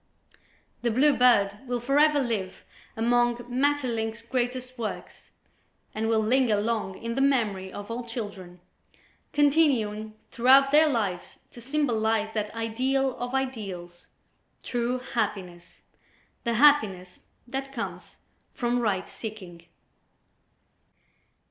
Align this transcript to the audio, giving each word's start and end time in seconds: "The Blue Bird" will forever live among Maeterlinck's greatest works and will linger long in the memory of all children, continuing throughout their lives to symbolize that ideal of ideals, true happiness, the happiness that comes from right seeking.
"The 0.81 0.89
Blue 0.89 1.15
Bird" 1.15 1.59
will 1.67 1.79
forever 1.79 2.19
live 2.19 2.65
among 2.97 3.35
Maeterlinck's 3.47 4.23
greatest 4.23 4.75
works 4.75 5.29
and 5.93 6.09
will 6.09 6.21
linger 6.23 6.59
long 6.59 6.97
in 6.99 7.13
the 7.13 7.21
memory 7.21 7.71
of 7.71 7.91
all 7.91 8.03
children, 8.03 8.59
continuing 9.31 10.15
throughout 10.31 10.71
their 10.71 10.89
lives 10.89 11.37
to 11.51 11.61
symbolize 11.61 12.31
that 12.31 12.51
ideal 12.55 13.15
of 13.17 13.35
ideals, 13.35 14.07
true 14.63 14.97
happiness, 14.97 15.83
the 16.45 16.55
happiness 16.55 17.19
that 17.47 17.71
comes 17.71 18.17
from 18.55 18.79
right 18.79 19.07
seeking. 19.07 19.67